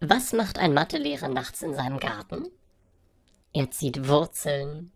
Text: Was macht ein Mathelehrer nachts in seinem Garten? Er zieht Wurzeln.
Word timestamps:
Was 0.00 0.32
macht 0.32 0.58
ein 0.58 0.74
Mathelehrer 0.74 1.28
nachts 1.28 1.62
in 1.62 1.74
seinem 1.74 1.98
Garten? 1.98 2.46
Er 3.52 3.70
zieht 3.70 4.06
Wurzeln. 4.08 4.92